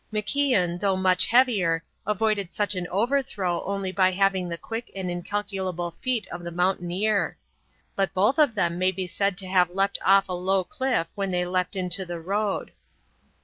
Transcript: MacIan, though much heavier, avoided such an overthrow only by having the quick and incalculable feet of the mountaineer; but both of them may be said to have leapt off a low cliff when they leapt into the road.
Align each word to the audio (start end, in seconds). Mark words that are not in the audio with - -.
MacIan, 0.11 0.79
though 0.79 0.95
much 0.97 1.27
heavier, 1.27 1.83
avoided 2.07 2.51
such 2.51 2.73
an 2.73 2.87
overthrow 2.87 3.63
only 3.65 3.91
by 3.91 4.09
having 4.09 4.49
the 4.49 4.57
quick 4.57 4.89
and 4.95 5.11
incalculable 5.11 5.91
feet 6.01 6.25
of 6.29 6.43
the 6.43 6.49
mountaineer; 6.49 7.37
but 7.95 8.11
both 8.11 8.39
of 8.39 8.55
them 8.55 8.79
may 8.79 8.89
be 8.91 9.05
said 9.05 9.37
to 9.37 9.47
have 9.47 9.69
leapt 9.69 9.99
off 10.03 10.27
a 10.27 10.33
low 10.33 10.63
cliff 10.63 11.05
when 11.13 11.29
they 11.29 11.45
leapt 11.45 11.75
into 11.75 12.03
the 12.03 12.19
road. 12.19 12.71